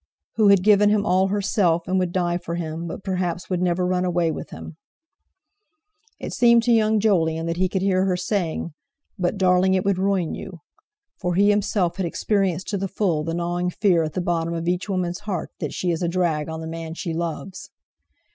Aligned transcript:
Who 0.37 0.47
had 0.47 0.63
given 0.63 0.89
him 0.89 1.05
all 1.05 1.27
herself, 1.27 1.87
and 1.87 1.99
would 1.99 2.11
die 2.11 2.39
for 2.39 2.55
him, 2.55 2.87
but 2.87 3.03
perhaps 3.03 3.51
would 3.51 3.61
never 3.61 3.85
run 3.85 4.03
away 4.03 4.31
with 4.31 4.49
him! 4.49 4.77
It 6.17 6.33
seemed 6.33 6.63
to 6.63 6.71
young 6.71 6.99
Jolyon 6.99 7.45
that 7.45 7.57
he 7.57 7.69
could 7.69 7.83
hear 7.83 8.05
her 8.05 8.17
saying: 8.17 8.73
"But, 9.19 9.37
darling, 9.37 9.75
it 9.75 9.85
would 9.85 9.99
ruin 9.99 10.33
you!" 10.33 10.61
For 11.19 11.35
he 11.35 11.51
himself 11.51 11.97
had 11.97 12.07
experienced 12.07 12.67
to 12.69 12.79
the 12.79 12.87
full 12.87 13.23
the 13.23 13.35
gnawing 13.35 13.69
fear 13.69 14.01
at 14.01 14.13
the 14.13 14.21
bottom 14.21 14.55
of 14.55 14.67
each 14.67 14.89
woman's 14.89 15.19
heart 15.19 15.51
that 15.59 15.71
she 15.71 15.91
is 15.91 16.01
a 16.01 16.07
drag 16.07 16.49
on 16.49 16.61
the 16.61 16.67
man 16.67 16.95
she 16.95 17.13
loves. 17.13 17.69